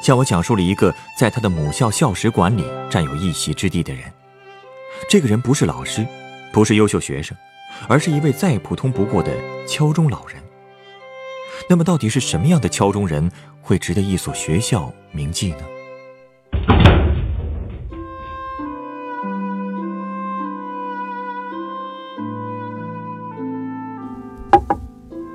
[0.00, 4.04] 向我讲述了一个在他的母校校史馆里占有一席之地的人。
[5.08, 6.06] 这个人不是老师，
[6.52, 7.36] 不是优秀学生，
[7.88, 9.32] 而是一位再普通不过的
[9.66, 10.36] 敲钟老人。
[11.68, 13.30] 那么，到底是什么样的敲钟人
[13.62, 15.58] 会值得一所学校铭记呢？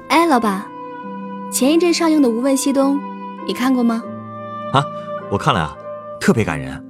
[0.09, 0.65] 哎，老板，
[1.51, 2.97] 前一阵上映的《无问西东》，
[3.47, 4.03] 你看过吗？
[4.73, 4.83] 啊，
[5.31, 5.75] 我看了啊，
[6.19, 6.83] 特别感人，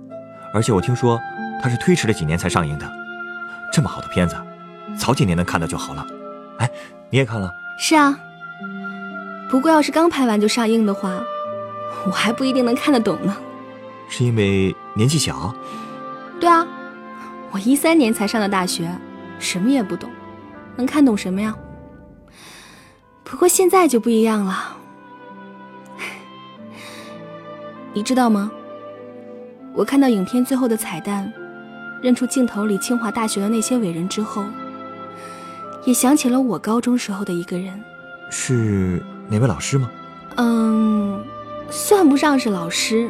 [0.53, 1.19] 而且我听说
[1.61, 2.91] 它是推迟了几年才上映的。
[3.71, 4.35] 这么好的片子，
[4.97, 6.05] 早几年能看到就好了。
[6.59, 6.69] 哎，
[7.09, 7.51] 你也看了？
[7.77, 8.17] 是啊。
[9.49, 11.21] 不过要是刚拍完就上映的话，
[12.05, 13.35] 我还不一定能看得懂呢。
[14.09, 15.53] 是因为年纪小？
[16.39, 16.65] 对啊，
[17.51, 18.89] 我一三年才上的大学，
[19.39, 20.09] 什么也不懂，
[20.75, 21.55] 能看懂什么呀？
[23.23, 24.77] 不过现在就不一样了，
[27.95, 28.51] 你知道吗？
[29.73, 31.31] 我看到影片最后的彩蛋，
[32.01, 34.43] 认出镜头里清华大学的那些伟人之后，
[35.85, 37.81] 也想起了我高中时候的一个人。
[38.29, 39.89] 是哪位老师吗？
[40.35, 41.23] 嗯，
[41.69, 43.09] 算不上是老师，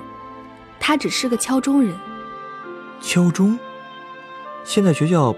[0.79, 1.91] 他只是个敲钟人。
[3.01, 3.57] 敲钟？
[4.63, 5.35] 现在学校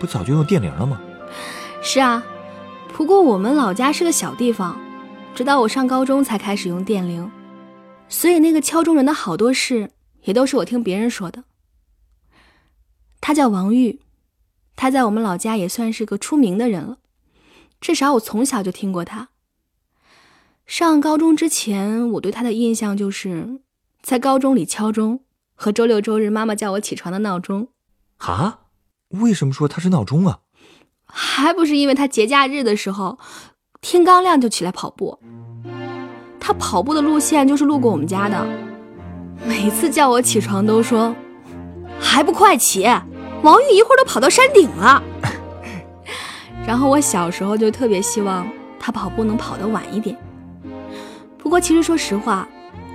[0.00, 1.00] 不早就用电铃了吗？
[1.80, 2.20] 是啊。
[2.92, 4.76] 不过我们老家是个小地方，
[5.36, 7.30] 直到我上高中才开始用电铃，
[8.08, 9.90] 所以那个敲钟人的好多事
[10.22, 11.44] 也都是我听别人说的。
[13.20, 14.00] 他叫王玉，
[14.76, 16.98] 他在我们老家也算是个出名的人了，
[17.80, 19.28] 至少我从小就听过他。
[20.66, 23.60] 上高中之前，我对他的印象就是
[24.02, 27.68] 在高中里敲钟和周六周日妈妈叫我起床的闹钟。
[28.18, 28.60] 啊？
[29.08, 30.40] 为什么说他是闹钟啊？
[31.06, 33.18] 还不是因为他节假日的时候，
[33.80, 35.18] 天刚亮就起来跑步。
[36.48, 38.46] 他跑步的路线就是路过我们家的，
[39.44, 41.14] 每次叫我起床都说
[42.00, 42.88] ：“还不快起，
[43.42, 45.02] 王玉一会儿都跑到山顶了。
[46.66, 48.48] ”然后我小时候就特别希望
[48.80, 50.16] 他跑步能跑得晚一点。
[51.36, 52.48] 不过其实说实话，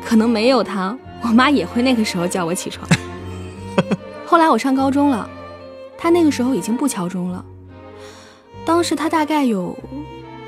[0.03, 2.89] 可能没有他，我妈也会那个时候叫我起床。
[4.25, 5.29] 后来我上高中了，
[5.95, 7.45] 他那个时候已经不敲钟了。
[8.65, 9.77] 当时他大概有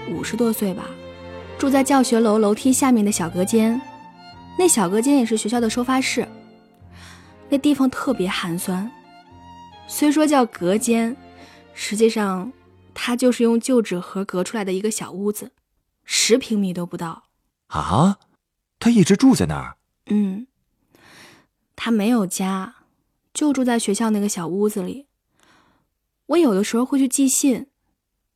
[0.10, 0.86] 五十多岁吧，
[1.58, 3.80] 住在教学楼楼梯下面的小隔间，
[4.58, 6.28] 那小隔间也是学校的收发室。
[7.50, 8.92] 那地方特别寒酸，
[9.88, 11.16] 虽说叫隔间，
[11.74, 12.52] 实际上
[12.94, 15.52] 它就是用旧纸盒隔出来的一个小屋子，
[16.04, 17.24] 十平米都不到。
[17.68, 18.20] 啊，
[18.80, 19.78] 他一直住在那儿？
[20.08, 20.48] 嗯，
[21.76, 22.76] 他没有家，
[23.34, 25.08] 就住在学校那个小屋子里。
[26.28, 27.68] 我有的时候会去寄信。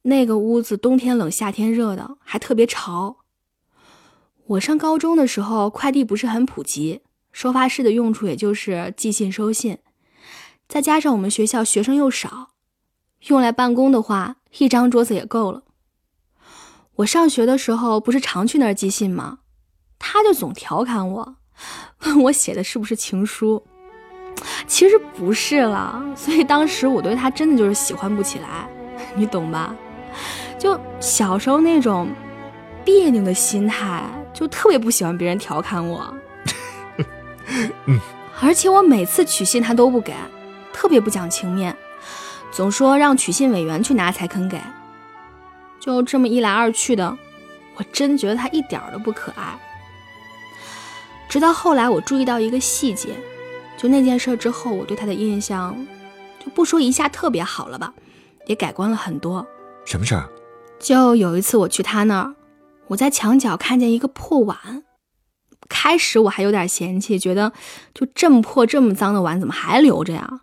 [0.09, 3.18] 那个屋子冬天冷，夏天热的，还特别潮。
[4.46, 9.78] 我上高中的时候，快递不是很普及，收发室的用处也就是寄信收信。
[10.68, 12.50] 再加上我们学校学生又少，
[13.28, 15.64] 用来办公的话，一张桌子也够了。
[16.97, 19.40] 我上学的时候不是常去那儿寄信吗？
[20.00, 21.36] 他就总调侃我，
[22.06, 23.64] 问我写的是不是情书。
[24.68, 28.70] 其实不是了，所以当时我对他真的就是喜欢不起来，
[29.16, 29.76] 你懂吧？
[30.59, 32.09] 就小时候那种
[32.84, 34.03] 别扭的心态，
[34.34, 36.14] 就特别不喜欢别人调侃我。
[37.86, 38.00] 嗯，
[38.42, 40.14] 而且我每次取信他都不给，
[40.74, 41.75] 特别不讲情面，
[42.52, 44.59] 总说让取信委员去拿才肯给。
[45.80, 47.18] 就这么一来二去的，
[47.78, 49.58] 我真觉得他一点都不可爱。
[51.30, 53.16] 直到后来我注意到一个细节，
[53.78, 55.76] 就那件事之后，我对他的印象
[56.38, 57.94] 就不说一下特别好了吧，
[58.46, 59.47] 也改观了很多。
[59.85, 60.29] 什么事儿？
[60.79, 62.35] 就有一次我去他那儿，
[62.87, 64.84] 我在墙角看见一个破碗。
[65.67, 67.53] 开始我还有点嫌弃，觉得
[67.93, 70.41] 就这么破、这么脏的碗怎么还留着呀？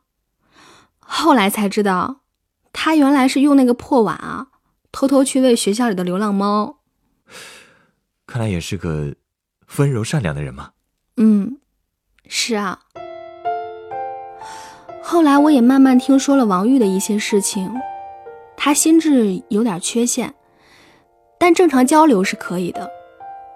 [1.00, 2.20] 后来才知道，
[2.72, 4.48] 他原来是用那个破碗啊，
[4.92, 6.78] 偷偷去喂学校里的流浪猫。
[8.26, 9.14] 看来也是个
[9.78, 10.70] 温柔善良的人嘛。
[11.16, 11.58] 嗯，
[12.28, 12.80] 是啊。
[15.02, 17.72] 后来我也慢慢听说了王玉的一些事情。
[18.66, 20.34] 他心智有点缺陷，
[21.38, 22.90] 但正常交流是可以的，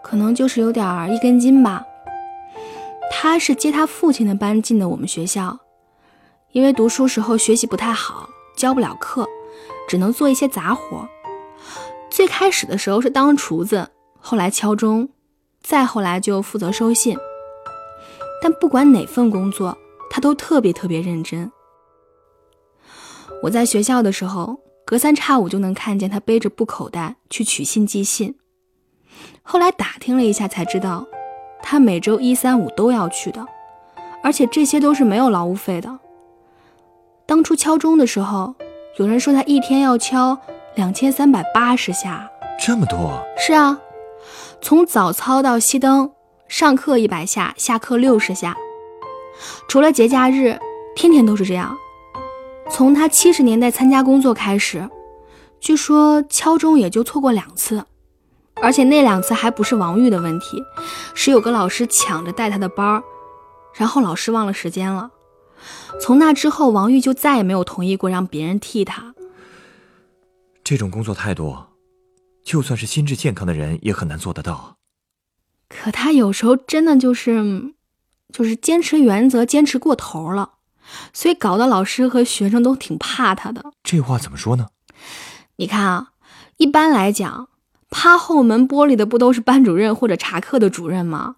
[0.04, 1.84] 可能就是有点一根筋吧。
[3.10, 5.58] 他是接他父亲的班进的我们学校，
[6.52, 9.26] 因为读书时候学习不太好，教不了课，
[9.88, 11.08] 只能做一些杂活。
[12.08, 13.90] 最开始的时候是当厨子，
[14.20, 15.08] 后来敲钟，
[15.60, 17.18] 再后来就负责收信。
[18.40, 19.76] 但不管哪份工作，
[20.08, 21.50] 他都特别特别认真。
[23.42, 24.56] 我在学校的时候，
[24.90, 28.34] 隔三差五就能看见他背着布口袋去取信寄信。
[29.40, 31.06] 后来打听了一下，才知道
[31.62, 33.46] 他每周一、三、五都要去的，
[34.20, 35.96] 而且这些都是没有劳务费的。
[37.24, 38.52] 当初敲钟的时候，
[38.96, 40.36] 有人说他一天要敲
[40.74, 42.28] 两千三百八十下，
[42.58, 43.24] 这么多？
[43.38, 43.78] 是啊，
[44.60, 46.10] 从早操到熄灯。
[46.48, 48.56] 上课一百下，下课六十下。
[49.68, 50.58] 除了节假日，
[50.96, 51.78] 天天都是这样。
[52.70, 54.88] 从他七十年代参加工作开始，
[55.60, 57.84] 据说敲钟也就错过两次，
[58.62, 60.62] 而且那两次还不是王玉的问题，
[61.14, 63.02] 是有个老师抢着带他的班儿，
[63.74, 65.10] 然后老师忘了时间了。
[66.00, 69.14] 从那之后，王玉就再也没有同意过让别人替他。
[70.64, 71.56] 这种工作态度，
[72.42, 74.76] 就算是心智健康的人也很难做得到。
[75.68, 77.74] 可他有时候真的就是，
[78.32, 80.52] 就是坚持原则，坚持过头了，
[81.12, 83.62] 所以搞得老师和学生都挺怕他的。
[83.82, 84.66] 这话怎么说呢？
[85.56, 86.08] 你看啊，
[86.56, 87.48] 一般来讲，
[87.90, 91.36] 趴后门玻璃的不都是班主任或者查课的主任吗？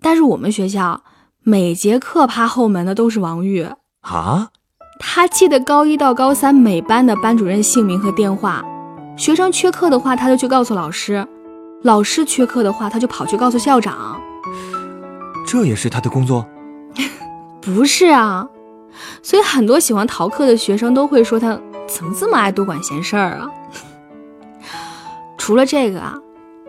[0.00, 1.02] 但是我们学校
[1.42, 3.66] 每节课趴后门的都是王玉
[4.00, 4.50] 啊。
[4.98, 8.64] 他记得高一到高三每班的班主任姓名和电话，
[9.16, 11.26] 学生缺课的话，他就去告诉老师。
[11.82, 14.20] 老师缺课的话，他就跑去告诉校长。
[15.46, 16.46] 这也是他的工作？
[17.60, 18.48] 不是啊，
[19.22, 21.58] 所以很多喜欢逃课的学生都会说他
[21.88, 23.50] 怎么这么爱多管闲事儿啊。
[25.36, 26.14] 除了这个啊，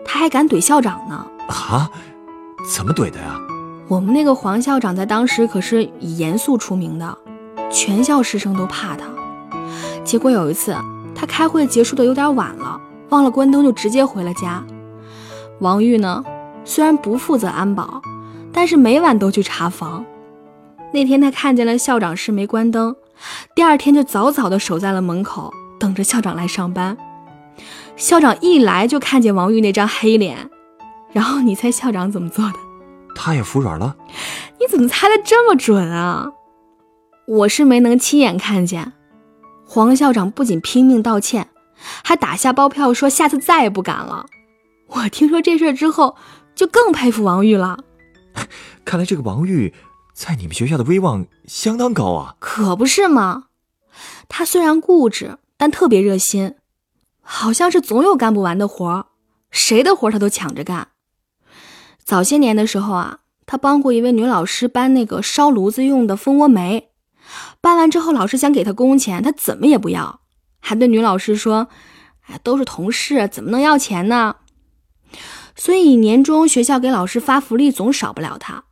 [0.04, 1.26] 他还敢怼校长呢。
[1.48, 1.90] 啊？
[2.68, 3.38] 怎么怼的呀？
[3.88, 7.16] 我们那个黄校长在当时可是以严肃出名的，
[7.70, 9.06] 全校师生都怕他。
[10.02, 10.76] 结果有一次，
[11.14, 12.80] 他开会结束的有点晚了，
[13.10, 14.64] 忘了关灯，就直接回了家。
[15.60, 16.24] 王玉呢，
[16.64, 18.02] 虽然不负责安保，
[18.52, 20.04] 但是每晚都去查房。
[20.96, 22.96] 那天他看见了校长室没关灯，
[23.54, 26.96] 第二天就早早的守在了门口，等着校长来上班。
[27.96, 30.48] 校长一来就看见王玉那张黑脸，
[31.12, 32.54] 然后你猜校长怎么做的？
[33.14, 33.94] 他也服软了？
[34.58, 36.30] 你怎么猜的这么准啊？
[37.28, 38.94] 我是没能亲眼看见。
[39.66, 41.46] 黄校长不仅拼命道歉，
[42.02, 44.24] 还打下包票说下次再也不敢了。
[44.86, 46.16] 我听说这事之后，
[46.54, 47.80] 就更佩服王玉了。
[48.86, 49.74] 看来这个王玉
[50.16, 52.36] 在你们学校的威望相当高啊！
[52.38, 53.48] 可不是吗？
[54.28, 56.54] 他虽然固执，但特别热心，
[57.20, 59.08] 好像是总有干不完的活
[59.50, 60.88] 谁的活他都抢着干。
[62.02, 66.88] 早些年的时候啊，他帮过一位女老师搬那个烧炉子用的蜂窝煤，
[67.60, 70.20] 搬完之后，老师想给他工钱，他怎么也不要，
[70.60, 71.68] 还对女老师说
[72.28, 74.36] ：“哎，都是同事，怎么能要钱呢？”
[75.54, 78.64] 所以年终学校给老师发福利总少不了他。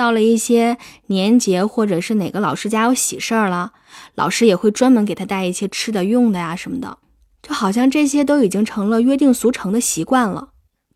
[0.00, 3.74] 到了一些年节或者是哪个老师家有喜事儿了，
[4.14, 6.96] 老师也会专门给他带一些吃的用的呀什么的，
[7.42, 10.52] 就好像这些都已经成了约定俗成的习惯了。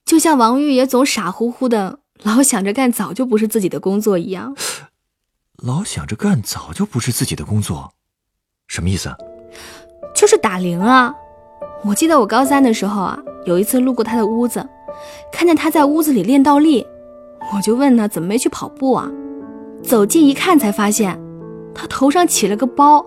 [0.07, 4.57] 就像王玉也总傻乎乎的，老想着干早就不是自己的工作一样。
[5.63, 7.93] 老想着干早就不是自己的工作，
[8.67, 9.15] 什么意思？
[10.17, 11.15] 就是打铃啊！
[11.85, 13.19] 我记得我高三的时候啊。
[13.45, 14.67] 有一次路过他的屋子，
[15.31, 16.87] 看见他在屋子里练倒立，
[17.53, 19.11] 我就问他怎么没去跑步啊？
[19.83, 21.21] 走近一看，才发现
[21.75, 23.05] 他头上起了个包，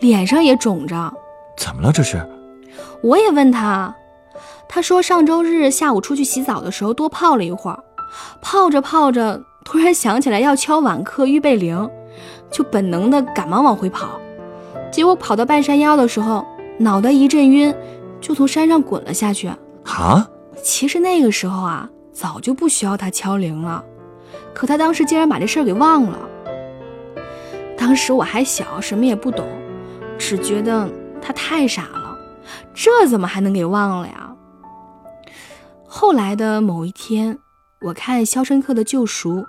[0.00, 1.12] 脸上也肿着。
[1.56, 1.90] 怎么了？
[1.92, 2.24] 这是？
[3.02, 3.94] 我也问他，
[4.68, 7.78] 他说上周日下午出去洗澡的时候多泡了一会儿，
[8.40, 11.90] 泡着泡着突然想起来要敲晚课预备铃，
[12.50, 14.20] 就本能的赶忙往回跑，
[14.92, 16.46] 结果跑到半山腰的时候，
[16.78, 17.74] 脑袋一阵晕，
[18.20, 19.48] 就从山上滚了下去。
[19.84, 20.28] 啊，
[20.62, 23.84] 其实那个时候啊，早就不需要他敲铃了，
[24.54, 26.18] 可他当时竟然把这事儿给忘了。
[27.76, 29.46] 当时我还小，什么也不懂，
[30.16, 30.88] 只觉得
[31.20, 32.16] 他太傻了，
[32.72, 34.34] 这怎么还能给忘了呀？
[35.84, 37.38] 后来的某一天，
[37.82, 39.40] 我看《肖申克的救赎》，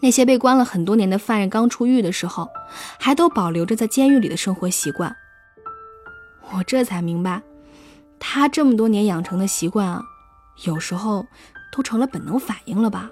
[0.00, 2.48] 那些被关了很多年的犯人刚出狱的时候，
[2.98, 5.14] 还都保留着在监狱里的生活习惯，
[6.50, 7.42] 我这才明白。
[8.18, 10.02] 他这么多年养成的习惯啊，
[10.64, 11.26] 有时候
[11.72, 13.10] 都成了本能反应了吧？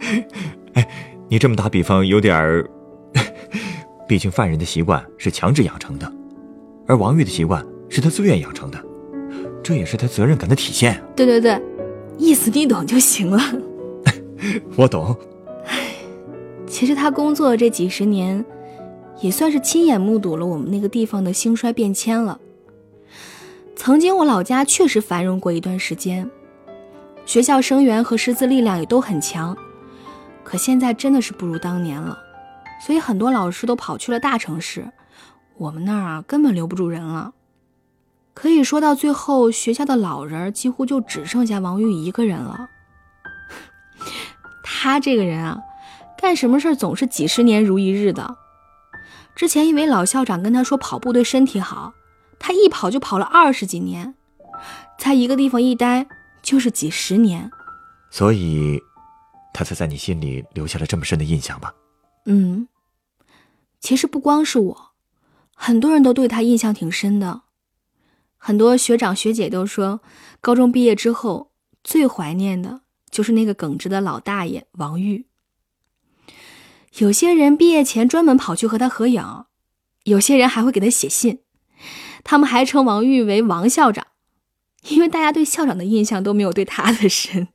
[0.74, 0.88] 哎，
[1.28, 2.68] 你这么打比方有点儿，
[4.06, 6.10] 毕竟犯人的习惯是强制养成的，
[6.86, 8.78] 而王玉的习惯是他自愿养成的，
[9.62, 11.02] 这也是他责任感的体现。
[11.16, 11.60] 对对对，
[12.18, 13.40] 意思你懂就行了。
[14.76, 15.16] 我懂，
[16.66, 18.44] 其实他工作这几十年，
[19.20, 22.40] 也算是亲眼目睹了我们那个地方的兴衰变迁了。
[23.76, 26.30] 曾经我老家确实繁荣过一段时间，
[27.26, 29.56] 学校生源和师资力量也都很强，
[30.42, 32.18] 可现在真的是不如当年了。
[32.84, 34.90] 所以很多老师都跑去了大城市，
[35.56, 37.32] 我们那儿啊根本留不住人了。
[38.34, 42.68] 可以说到最后，学校的老人几乎就只剩下王玉一个人了。
[44.64, 45.60] 他这个人啊。
[46.22, 48.36] 干什么事总是几十年如一日的。
[49.34, 51.94] 之前因为老校长跟他说跑步对身体好，
[52.38, 54.14] 他一跑就跑了二十几年，
[54.98, 56.06] 在一个地方一待
[56.50, 57.48] 就是几十年，
[58.10, 58.82] 所以，
[59.54, 61.72] 他才在你心里留下了这么深的印象吧？
[62.26, 62.66] 嗯，
[63.78, 64.90] 其实不光是我，
[65.54, 67.42] 很多人都对他印象挺深的。
[68.36, 70.00] 很多学长学姐都说，
[70.40, 71.52] 高中毕业之后
[71.84, 72.80] 最怀念的
[73.10, 75.26] 就是那个耿直的老大爷王玉。
[76.98, 79.44] 有些人毕业前专门跑去和他合影，
[80.02, 81.42] 有些人还会给他写信。
[82.24, 84.04] 他们还称王玉为王校长，
[84.88, 87.48] 因为大家对校长的印象都没有对他的深。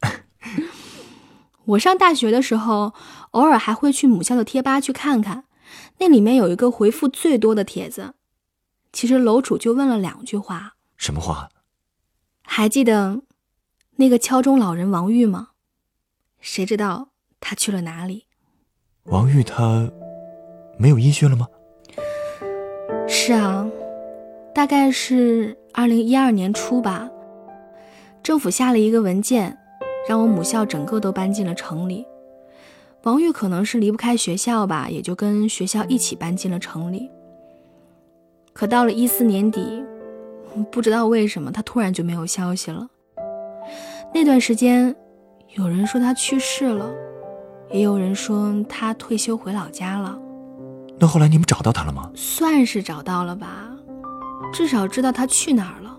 [1.66, 2.94] 我上大学的时候，
[3.32, 5.46] 偶尔还会去母校的贴吧去看看，
[5.98, 8.14] 那里面有一个回复最多的帖子，
[8.94, 11.50] 其实楼主就问了两句话：什么话？
[12.44, 13.22] 还记得
[13.96, 15.50] 那个敲钟老人王玉吗？
[16.40, 18.28] 谁知道他去了哪里？
[19.06, 19.92] 王玉他
[20.78, 21.48] 没有音讯了吗？
[23.08, 23.68] 是啊，
[24.54, 27.10] 大概是二零一二年初吧。
[28.26, 29.56] 政府下了一个文件，
[30.10, 32.04] 让我母校整个都搬进了城里。
[33.04, 37.08] 王玉可能是离不开学校吧，也就跟学校一起搬进了城里。
[38.52, 39.84] 可到了一四年底，
[40.72, 42.88] 不知道为什么他突然就没有消息了。
[44.12, 44.96] 那段时间，
[45.54, 46.92] 有人说他去世了。
[47.70, 50.18] 也有人说他退休回老家了，
[50.98, 52.10] 那后来你们找到他了吗？
[52.16, 53.70] 算是找到了吧，
[54.52, 55.95] 至少知道他去哪儿了。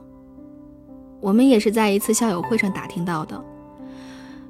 [1.20, 3.42] 我们也是在一次校友会上打听到的。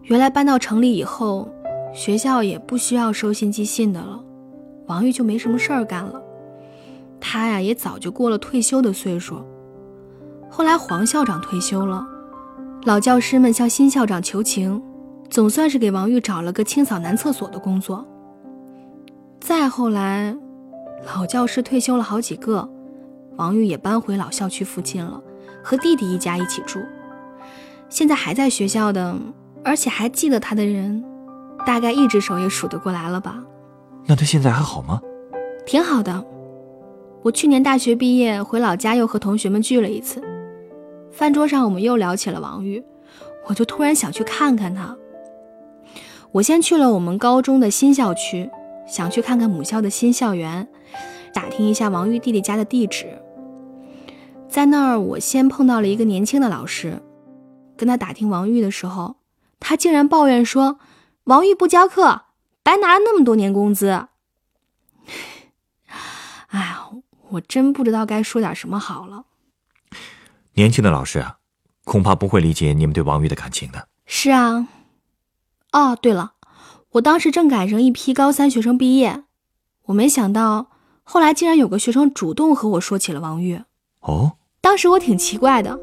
[0.02, 1.48] 原来搬到城里以后，
[1.94, 4.20] 学校也不需要收信寄信的了，
[4.86, 6.22] 王玉就没什么事儿干了。
[7.20, 9.42] 他呀也早就过了退休的岁数。
[10.48, 12.06] 后来黄校长退休了，
[12.84, 14.82] 老教师们向新校长求情。
[15.28, 18.06] 总算是给王玉找了个清扫男厕所的工作。
[19.40, 20.36] 再后来，
[21.16, 22.68] 老教师退休了好几个，
[23.34, 25.20] 王玉也搬回老校区附近了，
[25.66, 26.78] 和弟弟一家一起住。
[27.88, 29.16] 现在还在学校的，
[29.64, 31.04] 而且还记得他的人，
[31.66, 33.42] 大概一只手也数得过来了吧？
[34.06, 35.00] 那他现在还好吗？
[35.66, 36.24] 挺好的。
[37.22, 40.22] 我去年大学毕业回老家，又和同学们聚了一次，
[41.10, 42.80] 饭桌上我们又聊起了王玉，
[43.48, 44.96] 我就突然想去看看他。
[46.30, 48.48] 我先去了我们高中的新校区，
[48.86, 50.68] 想去看看母校的新校园，
[51.34, 53.20] 打听一下王玉弟弟家的地址。
[54.48, 57.02] 在那儿，我先碰到了一个年轻的老师，
[57.76, 59.16] 跟他打听王玉的时候，
[59.60, 60.78] 他竟然抱怨说
[61.24, 62.22] ：“王玉不教课，
[62.62, 63.88] 白拿了那么多年工资。
[66.48, 66.88] ”哎呀，
[67.30, 69.24] 我真不知道该说点什么好了。
[70.54, 71.36] 年轻的老师啊，
[71.84, 73.88] 恐怕不会理解你们对王玉的感情的。
[74.06, 74.68] 是啊。
[75.72, 76.32] 哦，对了，
[76.92, 79.24] 我当时正赶上一批高三学生毕业，
[79.86, 80.70] 我没想到
[81.02, 83.62] 后来竟然有个学生主动和我说起了王玉。
[84.06, 85.78] 哦，当时我挺奇怪的，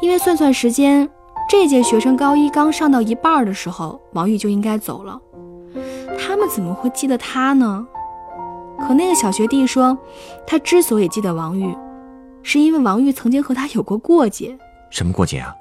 [0.00, 1.08] 因为算算时间，
[1.48, 5.20] 这届学生高一刚上到一半的时候，王玉就应该走了，
[6.18, 7.86] 他们怎么会记得他呢？
[8.86, 9.96] 可那个小学弟说，
[10.46, 11.76] 他之所以记得王玉，
[12.42, 14.56] 是因为王玉曾经和他有过过节。
[14.90, 15.54] 什么过节啊？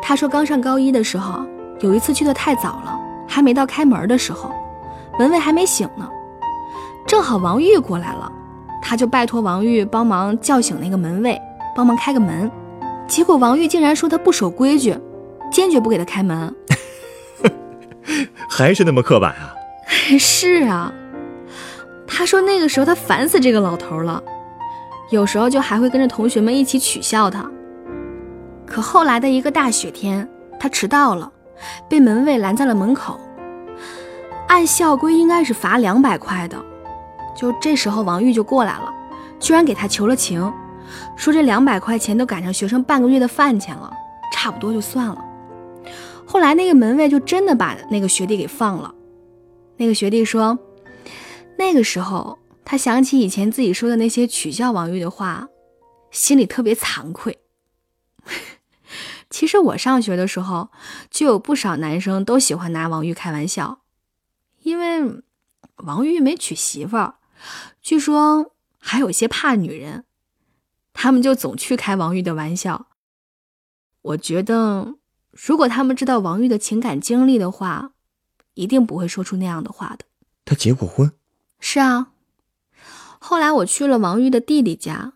[0.00, 1.44] 他说刚上高一的时候。
[1.80, 4.52] 有一次去的太早了，还没到开门的时候，
[5.18, 6.08] 门卫还没醒呢。
[7.04, 8.30] 正好王玉过来了，
[8.82, 11.40] 他就拜托王玉帮忙叫醒那个门卫，
[11.74, 12.50] 帮忙开个门。
[13.06, 14.94] 结果王玉竟然说他不守规矩，
[15.50, 16.54] 坚决不给他开门。
[18.48, 19.54] 还是那么刻板啊！
[20.18, 20.92] 是啊，
[22.06, 24.22] 他说那个时候他烦死这个老头了，
[25.10, 27.48] 有时候就还会跟着同学们一起取笑他。
[28.66, 31.30] 可后来的一个大雪天，他迟到了。
[31.88, 33.20] 被门卫拦在了门口，
[34.48, 36.56] 按校规应该是罚两百块的。
[37.34, 38.92] 就这时候，王玉就过来了，
[39.40, 40.52] 居然给他求了情，
[41.16, 43.92] 说这两百块钱都赶上学生半个月的饭钱了，
[44.32, 45.24] 差不多就算了。
[46.26, 48.94] 后来那个门卫就真的把那个学弟给放了。
[49.76, 50.58] 那个学弟说，
[51.58, 55.48] 那个时候他想起以前自己说的那些取笑王玉的话，
[56.10, 57.38] 心里特别惭愧。
[59.28, 60.68] 其实我上学的时候，
[61.10, 63.80] 就有不少男生都喜欢拿王玉开玩笑，
[64.62, 65.22] 因为
[65.76, 67.14] 王玉没娶媳妇儿，
[67.80, 70.04] 据说还有些怕女人，
[70.92, 72.86] 他们就总去开王玉的玩笑。
[74.02, 74.94] 我觉得，
[75.30, 77.92] 如果他们知道王玉的情感经历的话，
[78.54, 80.04] 一定不会说出那样的话的。
[80.44, 81.12] 他结过婚？
[81.60, 82.08] 是啊。
[83.18, 85.12] 后来我去了王玉的弟弟家，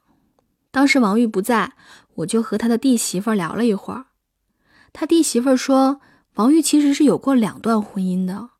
[0.70, 1.72] 当时王玉不在，
[2.14, 4.06] 我就和他的弟媳妇聊了一会儿。
[4.92, 6.00] 他弟媳妇说，
[6.34, 8.50] 王玉其实是有过两段婚姻的。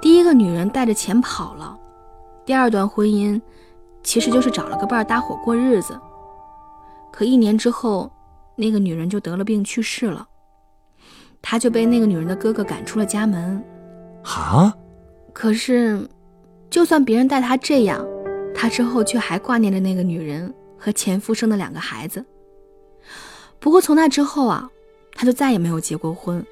[0.00, 1.76] 第一个女人带着钱跑了，
[2.44, 3.40] 第二段婚姻
[4.02, 5.98] 其实就是找了个伴儿搭伙过日子。
[7.12, 8.10] 可一年之后，
[8.54, 10.26] 那个女人就得了病去世了，
[11.40, 13.62] 他就被那个女人的哥哥赶出了家门。
[14.22, 14.74] 啊！
[15.32, 16.08] 可是，
[16.68, 18.04] 就算别人待他这样，
[18.54, 22.24] 他之后却还挂念着那个女人和前夫生的两个孩子。
[23.58, 24.68] 不过从那之后啊，
[25.14, 26.44] 他就再也没有结过婚。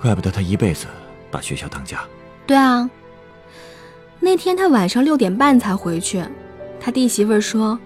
[0.00, 0.86] 怪不得他一辈子
[1.30, 2.04] 把学校当家。
[2.46, 2.88] 对啊，
[4.20, 6.24] 那天他晚上六点半才回去。
[6.78, 7.78] 他弟媳妇说，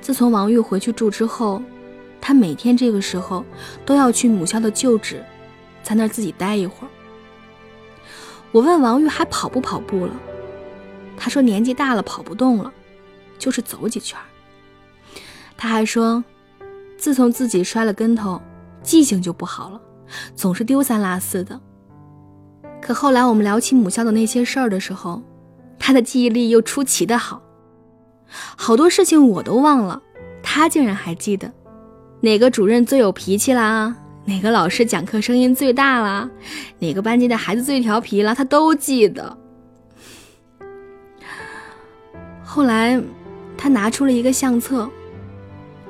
[0.00, 1.60] 自从王玉回去住之后，
[2.20, 3.44] 他每天这个时候
[3.84, 5.24] 都要去母校的旧址，
[5.82, 6.90] 在那儿自己待一会儿。
[8.52, 10.14] 我问王玉还跑不跑步了，
[11.16, 12.72] 他说年纪大了跑不动了，
[13.36, 14.16] 就是走几圈。
[15.56, 16.22] 他还说，
[16.96, 18.40] 自从自己摔了跟头，
[18.82, 19.80] 记性就不好了。
[20.34, 21.60] 总是丢三落四的。
[22.80, 25.22] 可后来我们聊起母校的那些事儿的时候，
[25.78, 27.42] 他的记忆力又出奇的好，
[28.56, 30.02] 好多事情我都忘了，
[30.42, 31.50] 他竟然还记得。
[32.20, 33.96] 哪个主任最有脾气啦？
[34.26, 36.28] 哪个老师讲课声音最大啦？
[36.78, 38.34] 哪个班级的孩子最调皮啦？
[38.34, 39.36] 他都记得。
[42.42, 42.98] 后来，
[43.56, 44.88] 他拿出了一个相册，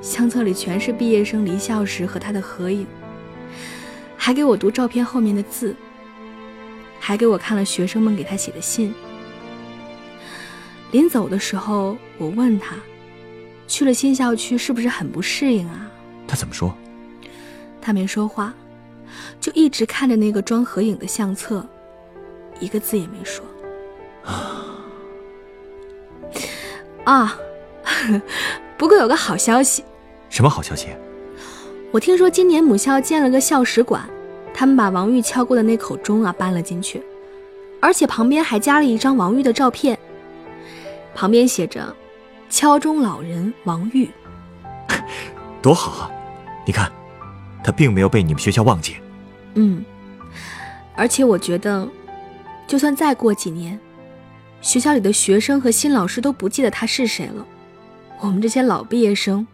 [0.01, 2.85] 相册里全是毕业生离校时和他的合影。
[4.25, 5.75] 还给我读照片后面的字，
[6.99, 8.91] 还给我看了学生们给他写的信。
[10.89, 12.75] 临走的时候，我问他，
[13.67, 15.87] 去了新校区是不是很不适应啊？
[16.27, 16.75] 他怎么说？
[17.79, 18.51] 他没说话，
[19.39, 21.63] 就一直看着那个装合影的相册，
[22.59, 23.45] 一个字也没说。
[27.03, 27.37] 啊，
[28.75, 29.85] 不过有个好消息。
[30.31, 30.87] 什么好消息？
[31.91, 34.03] 我听说今年母校建了个校史馆。
[34.57, 37.03] 他们把王玉敲过的那口钟啊搬了进去，
[37.81, 39.99] 而且旁边还加了一张王玉的照片，
[41.13, 41.93] 旁边写着
[42.49, 44.09] “敲钟老人王玉”，
[45.61, 46.11] 多好啊！
[46.65, 46.89] 你看，
[47.65, 48.95] 他并没有被你们学校忘记。
[49.55, 49.83] 嗯，
[50.95, 51.85] 而且我觉得，
[52.65, 53.77] 就算再过几年，
[54.61, 57.45] 学校里的学生和新老师都不记得他是谁了，
[58.21, 59.45] 我们这些老毕业生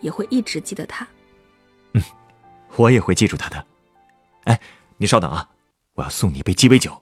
[0.00, 1.06] 也会一直记得他。
[1.94, 2.02] 嗯，
[2.74, 3.64] 我也会记住他的。
[4.44, 4.60] 哎，
[4.96, 5.48] 你稍等啊，
[5.94, 7.00] 我要送你一杯鸡尾酒。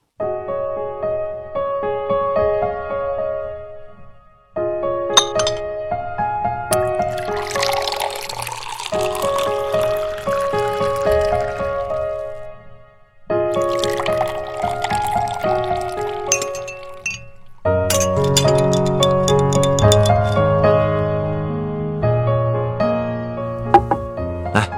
[24.53, 24.69] 来，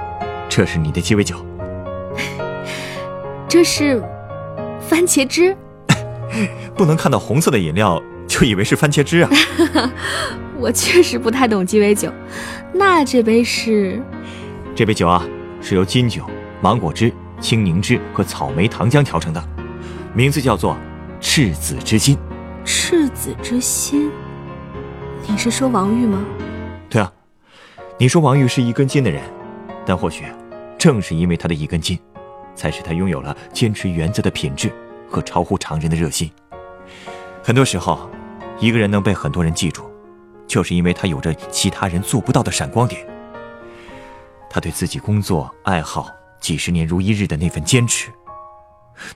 [0.50, 1.53] 这是你的鸡尾酒。
[3.54, 4.02] 这是
[4.82, 5.56] 番茄汁，
[6.76, 9.30] 不能看到红色的饮料就以为是番茄汁啊！
[10.58, 12.12] 我确实不太懂鸡尾酒。
[12.74, 14.02] 那这杯是？
[14.74, 15.24] 这杯酒啊，
[15.62, 16.24] 是由金酒、
[16.62, 19.50] 芒果汁、青柠汁和草莓糖浆调成的，
[20.16, 20.76] 名字叫做
[21.22, 22.18] “赤子之心”。
[22.66, 24.12] 赤子之心？
[25.28, 26.26] 你是说王玉吗？
[26.90, 27.14] 对啊，
[28.00, 29.22] 你说王玉是一根筋的人，
[29.86, 30.24] 但或许
[30.76, 32.00] 正是因为他的一根筋。
[32.56, 34.72] 才使他拥有了坚持原则的品质
[35.10, 36.32] 和超乎常人的热心。
[37.44, 38.10] 很多时候，
[38.60, 39.84] 一个人能被很多人记住，
[40.48, 43.06] 就是因为他有着其他人做不到的闪光点。
[44.50, 48.12] 他对自己工作爱好几十年如一日的那份坚持，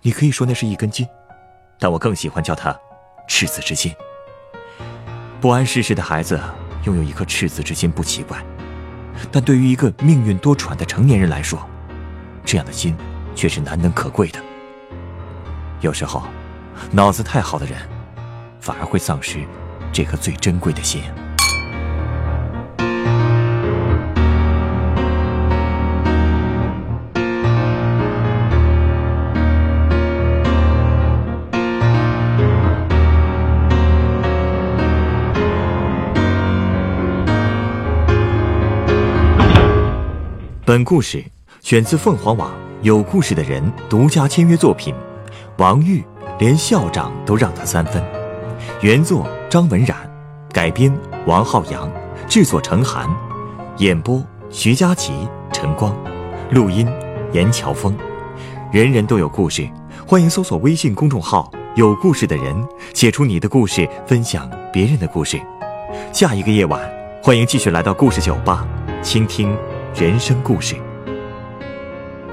[0.01, 1.07] 你可以说那是一根筋，
[1.79, 2.75] 但我更喜欢叫他
[3.27, 3.93] 赤子之心。
[5.39, 6.39] 不谙世事的孩子
[6.85, 8.43] 拥有一颗赤子之心不奇怪，
[9.31, 11.59] 但对于一个命运多舛的成年人来说，
[12.43, 12.97] 这样的心。
[13.37, 14.39] 却是难能可贵的。
[15.81, 16.23] 有时候，
[16.91, 17.77] 脑子太好的人，
[18.59, 19.45] 反而会丧失
[19.93, 21.03] 这颗最珍贵的心。
[40.65, 41.23] 本故事
[41.61, 42.66] 选自凤凰网。
[42.83, 44.93] 有故事的人独家签约作品，
[45.57, 46.03] 王玉
[46.37, 48.03] 连校长都让他三分。
[48.81, 49.97] 原作张文冉，
[50.53, 51.91] 改编王浩洋，
[52.27, 53.09] 制作程涵，
[53.77, 55.11] 演播徐佳琪、
[55.51, 55.95] 陈光，
[56.51, 56.87] 录音
[57.33, 57.97] 严乔峰。
[58.71, 59.67] 人人都有故事，
[60.05, 62.55] 欢迎搜索微信公众号“有故事的人”，
[62.93, 65.41] 写出你的故事，分享别人的故事。
[66.13, 66.79] 下一个夜晚，
[67.23, 68.67] 欢迎继续来到故事酒吧，
[69.01, 69.57] 倾听
[69.95, 70.75] 人生故事。